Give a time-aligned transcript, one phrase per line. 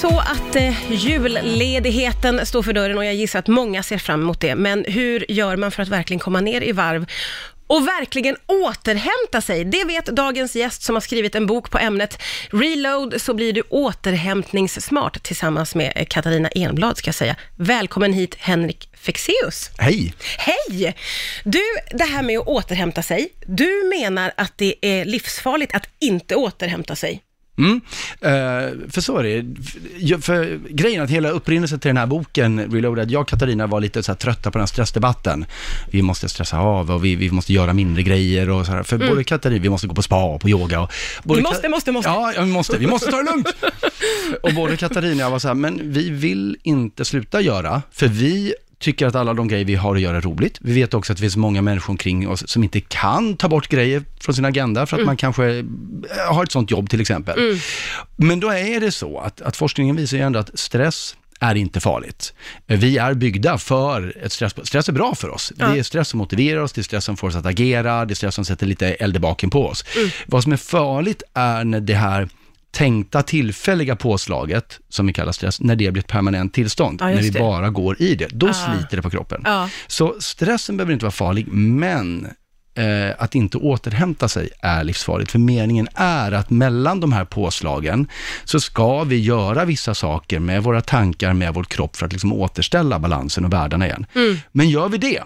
[0.00, 4.40] så att eh, julledigheten står för dörren och jag gissar att många ser fram emot
[4.40, 4.54] det.
[4.54, 7.06] Men hur gör man för att verkligen komma ner i varv
[7.66, 9.64] och verkligen återhämta sig.
[9.64, 13.62] Det vet dagens gäst som har skrivit en bok på ämnet Reload så blir du
[13.68, 17.36] återhämtningssmart tillsammans med eh, Katarina Enblad ska jag säga.
[17.56, 19.70] Välkommen hit Henrik Fexeus.
[19.78, 20.14] Hej!
[20.38, 20.96] Hej!
[21.44, 23.28] Du, det här med att återhämta sig.
[23.46, 27.22] Du menar att det är livsfarligt att inte återhämta sig.
[27.58, 27.74] Mm.
[27.74, 30.22] Uh, för så är det.
[30.22, 34.02] För, grejen att hela upprinnelsen till den här boken, Reloaded, jag och Katarina var lite
[34.02, 35.46] så trötta på den här stressdebatten.
[35.90, 38.82] Vi måste stressa av och vi, vi måste göra mindre grejer och så här.
[38.82, 39.08] För mm.
[39.08, 40.80] både Katarina, vi måste gå på spa och på yoga.
[40.80, 40.90] Och
[41.24, 42.10] vi måste, måste, måste.
[42.10, 42.78] Ja, vi måste.
[42.78, 43.48] Vi måste ta det lugnt.
[44.42, 48.06] och både Katarina och jag var så här, men vi vill inte sluta göra, för
[48.06, 50.58] vi tycker att alla de grejer vi har att göra är roligt.
[50.60, 53.68] Vi vet också att det finns många människor omkring oss som inte kan ta bort
[53.68, 55.06] grejer från sin agenda för att mm.
[55.06, 55.64] man kanske eh,
[56.34, 57.38] har ett sånt jobb till exempel.
[57.38, 57.58] Mm.
[58.16, 61.80] Men då är det så att, att forskningen visar ju ändå att stress är inte
[61.80, 62.34] farligt.
[62.66, 64.54] Vi är byggda för ett stress.
[64.62, 65.52] Stress är bra för oss.
[65.56, 65.68] Ja.
[65.68, 68.12] Det är stress som motiverar oss, det är stress som får oss att agera, det
[68.12, 69.84] är stress som sätter lite eld i baken på oss.
[69.96, 70.10] Mm.
[70.26, 72.28] Vad som är farligt är när det här
[72.70, 77.22] tänkta tillfälliga påslaget, som vi kallar stress, när det blir ett permanent tillstånd, ja, när
[77.22, 77.38] vi det.
[77.38, 78.52] bara går i det, då ah.
[78.52, 79.42] sliter det på kroppen.
[79.46, 79.68] Ah.
[79.86, 82.28] Så stressen behöver inte vara farlig, men
[82.78, 85.30] eh, att inte återhämta sig är livsfarligt.
[85.30, 88.08] För meningen är att mellan de här påslagen
[88.44, 92.32] så ska vi göra vissa saker med våra tankar, med vår kropp för att liksom
[92.32, 94.06] återställa balansen och världarna igen.
[94.14, 94.36] Mm.
[94.52, 95.22] Men gör vi det,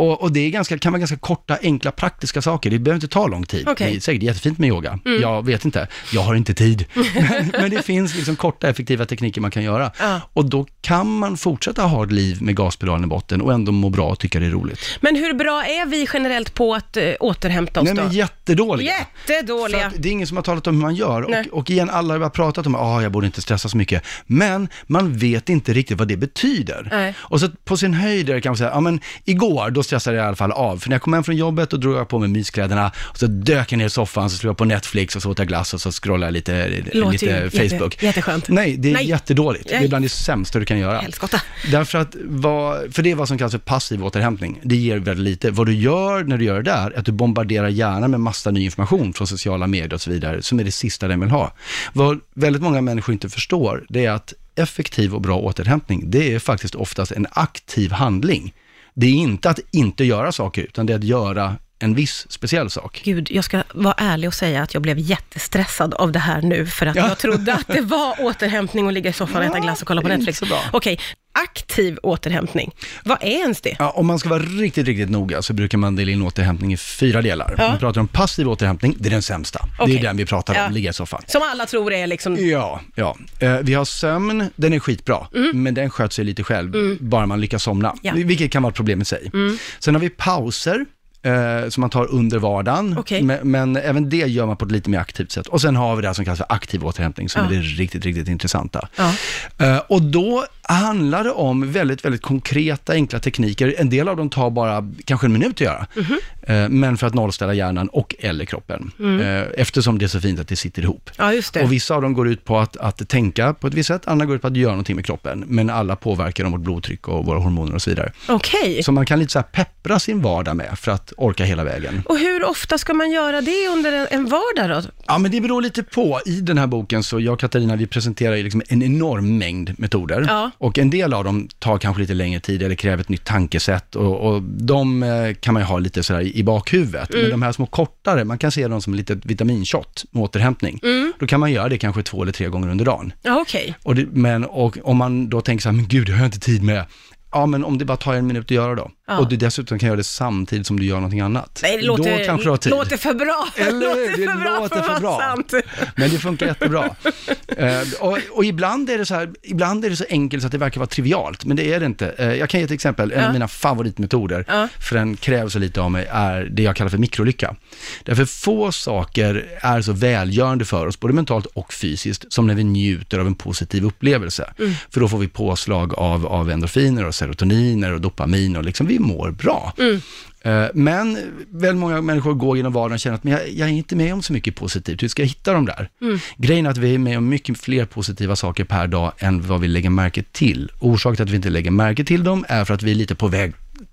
[0.00, 2.70] och, och, det är ganska, kan vara ganska korta, enkla, praktiska saker.
[2.70, 3.68] Det behöver inte ta lång tid.
[3.68, 3.90] Okay.
[3.90, 4.98] Det är säkert jättefint med yoga.
[5.04, 5.22] Mm.
[5.22, 6.84] Jag vet inte, jag har inte tid.
[6.94, 9.90] men, men, det finns liksom korta, effektiva tekniker man kan göra.
[9.98, 10.20] Ja.
[10.32, 13.88] Och då kan man fortsätta ha ett liv med gaspedalen i botten och ändå må
[13.88, 14.80] bra och tycka det är roligt.
[15.00, 18.02] Men hur bra är vi generellt på att uh, återhämta oss Nej, då?
[18.02, 18.92] Men jättedåliga.
[19.26, 19.92] Jättedåliga.
[19.96, 21.22] det är ingen som har talat om hur man gör.
[21.22, 24.02] Och, och, igen, alla har pratat om att ah, jag borde inte stressa så mycket.
[24.26, 26.88] Men man vet inte riktigt vad det betyder.
[26.90, 27.14] Nej.
[27.18, 30.26] Och så på sin höjd det kanske säga, ja men igår, då stressade jag i
[30.26, 30.78] alla fall av.
[30.78, 33.26] För när jag kom hem från jobbet, då drog jag på mig myskläderna och så
[33.26, 35.74] dök jag ner i soffan, så slog jag på Netflix och så åt jag glass
[35.74, 37.94] och så scrollade jag lite, lite Facebook.
[37.94, 38.48] Jätte, jätteskönt.
[38.48, 39.08] Nej, det är Nej.
[39.08, 39.68] jättedåligt.
[39.68, 41.00] Det är bland det sämsta du kan göra.
[41.00, 41.40] Helskotta.
[41.70, 44.60] Därför att, vad, för det är vad som kallas för passiv återhämtning.
[44.62, 45.50] Det ger väldigt lite.
[45.50, 48.50] Vad du gör när du gör det där, är att du bombarderar hjärnan med massa
[48.50, 51.52] ny information från sociala medier och så vidare, som är det sista den vill ha.
[51.92, 56.38] Vad väldigt många människor inte förstår, det är att effektiv och bra återhämtning, det är
[56.38, 58.54] faktiskt oftast en aktiv handling.
[59.00, 62.70] Det är inte att inte göra saker, utan det är att göra en viss speciell
[62.70, 63.00] sak.
[63.04, 66.66] Gud, jag ska vara ärlig och säga att jag blev jättestressad av det här nu,
[66.66, 67.08] för att ja.
[67.08, 70.02] jag trodde att det var återhämtning och ligga i soffan och äta glass och kolla
[70.02, 70.42] på Netflix.
[70.72, 70.98] Okej,
[71.32, 72.70] aktiv återhämtning.
[73.04, 73.76] Vad är ens det?
[73.78, 76.76] Ja, om man ska vara riktigt, riktigt noga så brukar man dela in återhämtning i
[76.76, 77.54] fyra delar.
[77.58, 77.66] Ja.
[77.66, 79.68] Om vi pratar om passiv återhämtning, det är den sämsta.
[79.78, 79.94] Okay.
[79.94, 80.68] Det är den vi pratar om, ja.
[80.68, 81.22] ligga i soffan.
[81.26, 82.36] Som alla tror är liksom...
[82.36, 83.16] Ja, ja.
[83.38, 85.62] Eh, vi har sömn, den är skitbra, mm.
[85.62, 86.98] men den sköter sig lite själv, mm.
[87.00, 87.94] bara man lyckas somna.
[88.02, 88.12] Ja.
[88.14, 89.30] Vilket kan vara ett problem i sig.
[89.32, 89.58] Mm.
[89.78, 90.86] Sen har vi pauser,
[91.22, 92.98] eh, som man tar under vardagen.
[92.98, 93.22] Okay.
[93.22, 95.46] Men, men, även det gör man på ett lite mer aktivt sätt.
[95.46, 97.50] Och sen har vi det som kallas för aktiv återhämtning, som ja.
[97.50, 98.88] är det riktigt, riktigt intressanta.
[98.96, 99.14] Ja.
[99.58, 103.74] Eh, och då handlar det om väldigt, väldigt konkreta, enkla tekniker.
[103.78, 105.86] En del av dem tar bara kanske en minut att göra.
[105.96, 106.68] Mm -hmm.
[106.68, 108.90] Men för att nollställa hjärnan och eller kroppen.
[108.98, 109.20] Mm.
[109.20, 111.10] Eh, eftersom det är så fint att det sitter ihop.
[111.16, 111.62] Ja, det.
[111.62, 114.26] Och vissa av dem går ut på att, att tänka på ett visst sätt, andra
[114.26, 115.44] går ut på att göra någonting med kroppen.
[115.46, 118.12] Men alla påverkar om vårt blodtryck och våra hormoner och så vidare.
[118.28, 118.82] Okay.
[118.82, 122.02] Så man kan lite så här peppra sin vardag med för att orka hela vägen.
[122.04, 124.90] Och hur ofta ska man göra det under en, en vardag då?
[125.06, 126.20] Ja, men det beror lite på.
[126.26, 129.78] I den här boken så jag och Katarina, vi presenterar ju liksom en enorm mängd
[129.78, 130.24] metoder.
[130.28, 130.50] Ja.
[130.58, 133.96] Och en del av dem tar kanske lite längre tid eller kräver ett nytt tankesätt
[133.96, 137.10] och, och de eh, kan man ju ha lite sådär i bakhuvudet.
[137.10, 137.22] Mm.
[137.22, 140.80] Men de här små kortare, man kan se dem som lite vitaminshot med återhämtning.
[140.82, 141.12] Mm.
[141.18, 143.12] Då kan man göra det kanske två eller tre gånger under dagen.
[143.22, 143.74] Ja, okej.
[143.84, 144.06] Okay.
[144.12, 146.62] men och om man då tänker så här, men gud, det har jag inte tid
[146.62, 146.84] med.
[147.32, 148.90] Ja, men om det bara tar en minut att göra då.
[149.10, 149.18] Ja.
[149.18, 151.60] Och du dessutom kan göra det samtidigt som du gör någonting annat.
[151.62, 152.70] Nej, det låter, Då kanske du har tid.
[152.70, 153.48] låter för bra.
[153.56, 155.18] Eller låter det för bra låter för, för bra.
[155.20, 155.54] Sant.
[155.96, 156.84] Men det funkar jättebra.
[156.84, 160.52] uh, och, och, ibland, är det så här, ibland är det så enkelt så att
[160.52, 162.14] det verkar vara trivialt, men det är det inte.
[162.20, 163.12] Uh, jag kan ge ett exempel.
[163.12, 164.68] En av mina favoritmetoder, ja.
[164.80, 167.56] för den kräver så lite av mig, är det jag kallar för mikrolycka.
[168.04, 172.64] Därför få saker är så välgörande för oss, både mentalt och fysiskt, som när vi
[172.64, 174.52] njuter av en positiv upplevelse.
[174.58, 174.72] Mm.
[174.90, 178.99] För då får vi påslag av, av endorfiner och serotoniner och dopamin och liksom vi
[179.00, 179.72] mår bra.
[179.78, 180.00] Mm.
[180.42, 181.18] Eh, men
[181.50, 184.14] väldigt många människor går genom vardagen och känner att men jag, jag, är inte med
[184.14, 185.88] om så mycket positivt, hur ska jag hitta dem där?
[186.00, 186.18] Mm.
[186.36, 189.60] Grejen är att vi är med om mycket fler positiva saker per dag än vad
[189.60, 190.70] vi lägger märke till.
[190.78, 193.14] Orsaken till att vi inte lägger märke till dem är för att vi är lite
[193.14, 193.52] på väg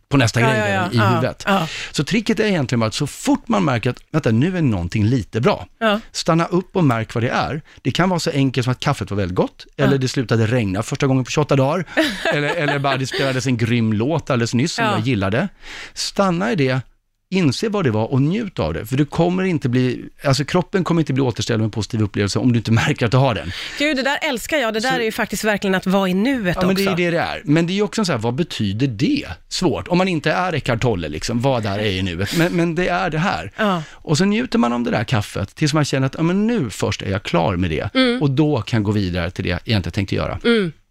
[0.10, 0.92] på nästa Ja, grej ja, ja.
[0.92, 1.46] i huvudet.
[1.92, 5.06] Så tricket är egentligen bara att så fort man märker att, vänta, nu är någonting
[5.06, 5.68] lite bra,
[6.12, 7.62] stanna upp och märk vad det är.
[7.82, 10.84] Det kan vara så enkelt som att kaffet var väldigt gott, eller det slutade regna
[10.84, 11.86] första gången på 28 dagar,
[12.34, 14.92] eller, eller bara det spelades en grym låt alldeles nyss som Ja.
[14.92, 15.48] jag gillade.
[15.94, 16.82] Stanna i det,
[17.30, 20.84] inse vad det var och njut av det, för du kommer inte bli, alltså kroppen
[20.84, 23.36] kommer inte bli återställd med en positiv upplevelse om du inte märker att du har
[23.36, 23.52] den.
[23.80, 24.74] Gud, det där älskar jag.
[24.74, 26.92] Det där är ju faktiskt verkligen att vara i nuet Ja, men det också.
[26.92, 27.42] är det det är.
[27.46, 29.28] Men det är ju också så här, vad betyder det?
[29.50, 29.88] Svårt.
[29.88, 32.38] Om man inte är Eckart Tolle, liksom, vad där är i nuet.
[32.38, 33.52] Men, men det är det här.
[33.58, 33.84] Ja.
[33.92, 36.70] Och så njuter man om det där kaffet tills man känner att, ja men nu
[36.70, 37.96] först är jag klar med det.
[37.96, 38.22] Mm.
[38.22, 40.40] Och då kan jag gå vidare till det jag egentligen tänkte göra.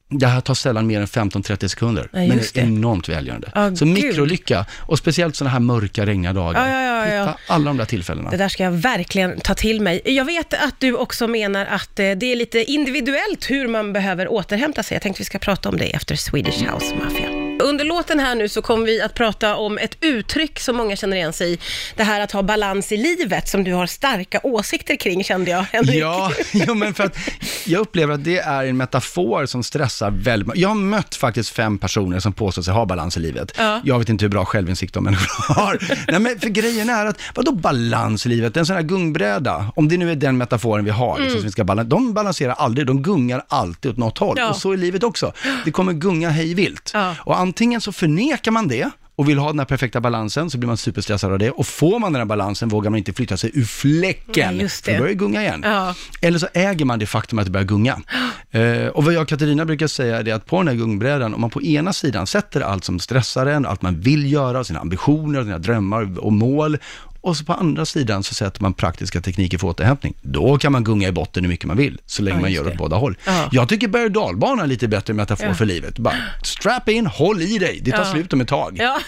[0.08, 3.50] Det här tar sällan mer än 15-30 sekunder, Ja, men det är enormt välgörande.
[3.54, 3.94] Ja, så gud.
[3.94, 6.70] mikrolycka, och speciellt sådana här mörka, regniga dagar.
[6.70, 7.20] Ja, ja.
[7.20, 8.30] Hitta alla de där tillfällena.
[8.30, 10.00] Det där ska jag verkligen ta till mig.
[10.04, 14.28] Jag vet att du också menar att eh, det är lite individuellt hur man behöver
[14.28, 14.94] återhämta sig.
[14.94, 17.25] Jag tänkte vi ska prata om det efter Swedish House Mafia.
[17.66, 21.16] Under låten här nu så kommer vi att prata om ett uttryck som många känner
[21.16, 21.58] igen sig i.
[21.96, 25.62] Det här att ha balans i livet som du har starka åsikter kring kände jag,
[25.62, 25.96] Henrik.
[25.96, 27.18] Ja, jo, men för att
[27.64, 31.78] jag upplever att det är en metafor som stressar väldigt Jag har mött faktiskt fem
[31.78, 33.52] personer som påstår sig ha balans i livet.
[33.58, 33.80] Ja.
[33.84, 35.78] Jag vet inte hur bra självinsikt de människor har.
[36.08, 38.56] Nej, men för grejen är att, vadå balans i livet?
[38.56, 41.52] En sån här gungbräda, om det nu är den metaforen vi har, liksom, som vi
[41.52, 44.36] ska balans, de balanserar aldrig, de gungar alltid åt något håll.
[44.38, 44.50] Ja.
[44.50, 45.32] Och så är livet också.
[45.64, 46.90] Det kommer gunga hej vilt.
[46.94, 47.14] Ja.
[47.18, 50.66] Och antingen så förnekar man det, och vill ha den här perfekta balansen så blir
[50.66, 51.50] man superstressad av det.
[51.50, 54.60] Och får man den här balansen vågar man inte flytta sig ur fläcken.
[54.60, 55.62] Just För då börjar det gunga igen.
[55.64, 55.94] Ja.
[56.20, 58.00] Eller så äger man det faktum att det börjar gunga.
[58.50, 61.40] Eh, och vad jag och Katarina brukar säga är att på den här gungbrädan, om
[61.40, 65.42] man på ena sidan sätter allt som stressar en, allt man vill göra, sina ambitioner,
[65.42, 66.78] sina drömmar och mål,
[67.26, 70.14] och så på andra sidan så sätter man praktiska tekniker för återhämtning.
[70.22, 72.64] Då kan man gunga i botten hur mycket man vill, så länge Ja, man gör
[72.64, 72.70] det.
[72.70, 73.16] åt båda håll.
[73.26, 73.48] Ja.
[73.52, 75.54] Jag tycker berg och dalbana är lite bättre metafor Ja.
[75.54, 75.98] för livet.
[75.98, 76.14] Bara
[76.44, 78.12] strap in, håll i dig, det tar Ja.
[78.12, 78.76] slut om ett tag.
[78.80, 78.98] Ja.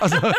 [0.00, 0.16] Alltså,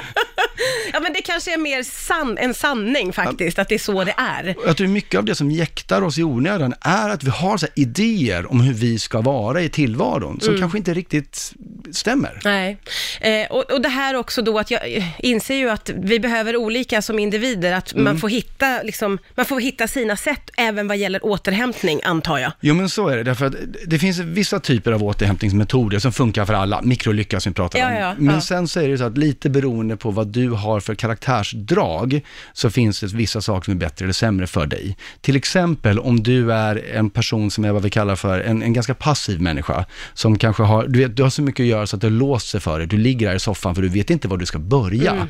[0.94, 4.14] ja, men det kanske är mer sann, en sanning faktiskt, att det är så det
[4.18, 4.56] är.
[4.66, 7.68] Jag tror mycket av det som jäktar oss i onödan är att vi har så
[7.76, 11.54] idéer om hur vi ska vara i tillvaron, som kanske inte riktigt
[11.92, 12.40] stämmer.
[12.44, 12.78] Nej,
[13.22, 16.56] eh, och, och det här också då att jag eh, inser ju att vi behöver
[16.56, 18.04] olika som individer, att Mm.
[18.04, 22.52] man, får hitta, liksom, man får hitta sina sätt även vad gäller återhämtning, antar jag.
[22.62, 23.54] Jo men så är det, därför att
[23.88, 27.88] det finns vissa typer av återhämtningsmetoder som funkar för alla, mikrolycka som vi pratar Ja,
[27.88, 27.94] om.
[27.96, 28.42] ja, men ja.
[28.42, 32.22] sen så är det så att lite beroende på vad du har för karaktärsdrag,
[32.54, 34.98] så finns det vissa saker som är bättre eller sämre för dig.
[35.22, 38.74] Till exempel om du är en person som är vad vi kallar för en, en
[38.74, 41.96] ganska passiv människa, som kanske har, du vet, du har så mycket att göra så
[41.96, 44.28] att det låser sig för dig, du ligger här i soffan för du vet inte
[44.28, 45.12] var du ska börja.
[45.12, 45.28] Mm.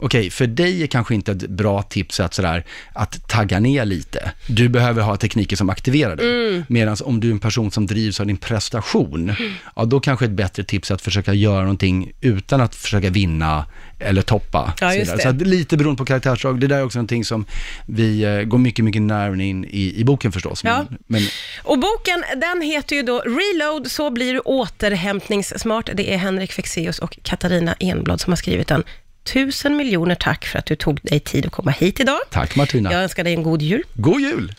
[0.00, 4.32] Okej, för dig är kanske inte ett bra tips att, sådär, att tagga ner lite.
[4.46, 6.48] Du behöver ha tekniker som aktiverar dig.
[6.48, 6.64] Mm.
[6.68, 9.34] Medan om du är en person som drivs av din prestation,
[9.76, 13.66] ja då kanske ett bättre tips är att försöka göra någonting utan att försöka vinna
[13.98, 14.57] eller toppa.
[14.80, 15.16] Ja, så just vidare.
[15.16, 15.22] det.
[15.22, 16.60] Så att lite beroende på karaktärsdrag.
[16.60, 17.44] Det där är också någonting som
[17.86, 20.64] vi eh, går mycket, mycket närmare in i, i boken förstås.
[20.64, 20.86] Ja.
[20.90, 21.22] Men, men
[21.64, 25.90] Och boken, den heter ju då Reload, så blir du återhämtningssmart.
[25.94, 28.84] Det är Henrik Fexeus och Katarina Enblad som har skrivit den.
[29.32, 32.18] Tusen miljoner tack för att du tog dig tid att komma hit idag.
[32.30, 32.92] tack Martina.
[32.92, 33.82] Jag önskar dig en god jul.
[33.94, 34.52] God jul!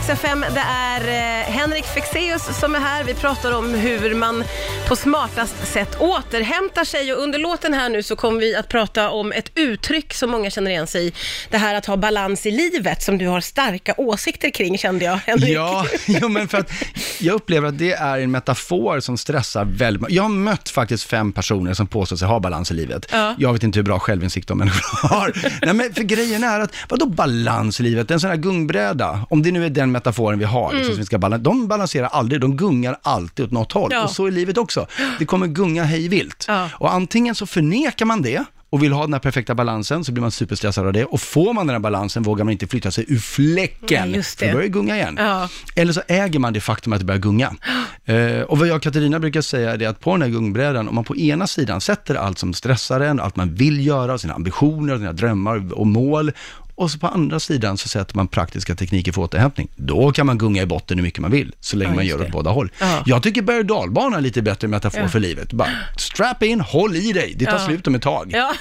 [0.00, 0.44] Rix FM.
[0.54, 3.04] Det är eh, Henrik Fexeus som är här.
[3.04, 4.44] Vi pratar om hur man
[4.88, 7.12] på smartast sätt återhämtar sig.
[7.12, 10.50] Och under låten här nu så kommer vi att prata om ett uttryck som många
[10.50, 11.12] känner igen sig i.
[11.50, 15.16] Det här att ha balans i livet som du har starka åsikter kring kände jag,
[15.16, 15.50] Henrik.
[15.50, 16.72] Ja, jo, men för att
[17.18, 21.32] jag upplever att det är en metafor som stressar väldigt Jag har mött faktiskt fem
[21.32, 23.06] personer som påstår sig ha balans i livet.
[23.12, 23.34] Ja.
[23.38, 25.32] Jag vet inte hur bra självinsikt de människor har.
[25.62, 28.10] Nej, men för grejen är att, vadå balans i livet?
[28.10, 31.06] En sån här gungbräda, om det nu är den metaforen vi har, liksom, som vi
[31.06, 33.90] ska balans, de balanserar aldrig, de gungar alltid åt något håll.
[33.92, 34.04] Ja.
[34.04, 34.86] Och så är livet också.
[35.18, 36.44] Det kommer gunga hej vilt.
[36.48, 36.68] Ja.
[36.74, 40.20] Och antingen så förnekar man det, och vill ha den här perfekta balansen så blir
[40.20, 41.04] man superstressad av det.
[41.04, 44.14] Och får man den här balansen vågar man inte flytta sig ur fläcken.
[44.14, 45.16] Just För då börjar det gunga igen.
[45.18, 45.48] Ja.
[45.76, 47.54] Eller så äger man det faktum att det börjar gunga.
[48.04, 50.94] Eh, och vad jag och Katarina brukar säga är att på den här gungbrädan, om
[50.94, 54.96] man på ena sidan sätter allt som stressar en, allt man vill göra, sina ambitioner,
[54.96, 56.32] sina drömmar och mål,
[56.80, 59.68] och så på andra sidan så sätter man praktiska tekniker för återhämtning.
[59.76, 62.18] Då kan man gunga i botten hur mycket man vill, så länge Ja, man gör
[62.18, 62.24] det.
[62.24, 62.70] åt båda håll.
[62.80, 63.02] Ja.
[63.06, 65.08] Jag tycker berg och dalbana är lite bättre metafor Ja.
[65.08, 65.52] för livet.
[65.52, 65.68] Bara
[65.98, 67.66] strap in, håll i dig, det tar Ja.
[67.66, 68.30] slut om ett tag.
[68.34, 68.52] Ja.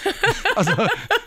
[0.55, 0.87] Alltså,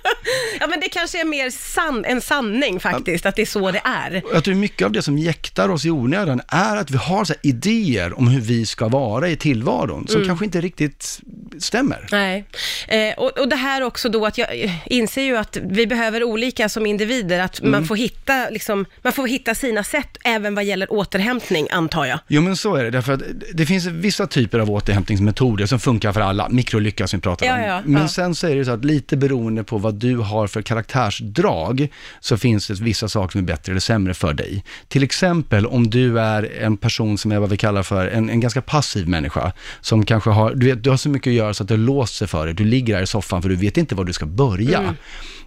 [0.60, 3.80] ja, men det kanske är mer san en sanning faktiskt, att det är så det
[3.84, 4.22] är.
[4.32, 7.34] Jag tror mycket av det som jäktar oss i onödan är att vi har så
[7.42, 11.20] idéer om hur vi ska vara i tillvaron, som kanske inte riktigt
[11.58, 12.08] stämmer.
[12.12, 12.44] Nej,
[12.88, 16.22] eh, och, och det här också då att jag eh, inser ju att vi behöver
[16.24, 17.70] olika som individer, att Mm.
[17.72, 22.18] man, får hitta, liksom, man får hitta sina sätt även vad gäller återhämtning, antar jag.
[22.28, 23.22] Jo men så är det, därför att
[23.54, 27.54] det finns vissa typer av återhämtningsmetoder som funkar för alla, mikrolycka som vi pratar Ja,
[27.54, 27.60] om.
[27.62, 28.08] ja, men ja.
[28.08, 31.88] sen så är det så att lite beroende på vad du har för karaktärsdrag,
[32.20, 34.64] så finns det vissa saker som är bättre eller sämre för dig.
[34.88, 38.40] Till exempel om du är en person som är vad vi kallar för en, en
[38.40, 41.62] ganska passiv människa, som kanske har, du vet, du har så mycket att göra så
[41.62, 44.04] att det låser för dig, du ligger här i soffan för du vet inte var
[44.04, 44.78] du ska börja.
[44.78, 44.94] Mm.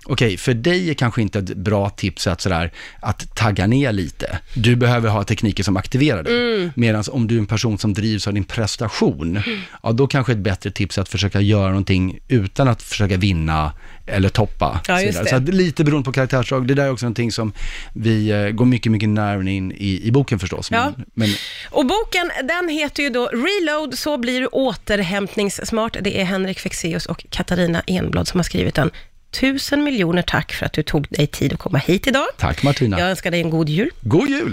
[0.08, 4.40] Okej, för dig är kanske inte ett bra tips att, sådär, att tagga ner lite.
[4.54, 6.56] Du behöver ha tekniker som aktiverar dig.
[6.56, 6.72] Mm.
[6.76, 9.42] Medan om du är en person som drivs av din prestation,
[9.84, 13.74] ja då kanske ett bättre tips är att försöka göra någonting utan att försöka vinna
[14.06, 14.82] eller toppa.
[14.88, 15.30] Ja, just det.
[15.30, 16.68] Så att lite beroende på karaktärsdrag.
[16.68, 17.54] Det där är också någonting som
[17.94, 20.72] vi eh, går mycket, mycket närmare in i, i boken förstås.
[20.72, 20.94] Ja.
[20.98, 21.30] Men, men
[21.72, 25.98] Och boken, den heter ju då Reload, så blir du återhämtningssmart.
[26.02, 28.92] Det är Henrik Fexeus och Katarina Enblad som har skrivit den.
[29.32, 32.26] Tusen miljoner tack för att du tog dig tid att komma hit idag.
[32.38, 33.00] tack Martina.
[33.00, 33.90] Jag önskar dig en god jul.
[34.02, 34.44] God jul!